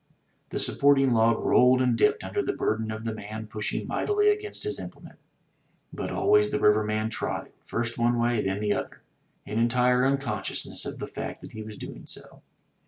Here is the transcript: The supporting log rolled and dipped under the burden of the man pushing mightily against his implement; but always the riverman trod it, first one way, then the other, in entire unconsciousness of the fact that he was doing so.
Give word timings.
The 0.49 0.57
supporting 0.57 1.13
log 1.13 1.37
rolled 1.45 1.79
and 1.79 1.95
dipped 1.95 2.23
under 2.23 2.41
the 2.41 2.53
burden 2.53 2.89
of 2.89 3.05
the 3.05 3.13
man 3.13 3.45
pushing 3.45 3.85
mightily 3.87 4.29
against 4.29 4.63
his 4.63 4.79
implement; 4.79 5.19
but 5.93 6.09
always 6.09 6.49
the 6.49 6.59
riverman 6.59 7.11
trod 7.11 7.45
it, 7.45 7.55
first 7.65 7.99
one 7.99 8.17
way, 8.17 8.41
then 8.41 8.61
the 8.61 8.73
other, 8.73 9.03
in 9.45 9.59
entire 9.59 10.03
unconsciousness 10.03 10.87
of 10.87 10.97
the 10.97 11.05
fact 11.05 11.39
that 11.41 11.51
he 11.51 11.61
was 11.61 11.77
doing 11.77 12.07
so. 12.07 12.41